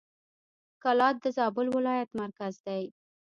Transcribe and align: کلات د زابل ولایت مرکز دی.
کلات 0.83 1.15
د 1.21 1.25
زابل 1.37 1.67
ولایت 1.77 2.09
مرکز 2.21 2.53
دی. 2.65 2.83